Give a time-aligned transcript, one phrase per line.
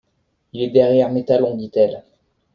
[0.53, 2.03] Il est derrière mes talons, dit-elle.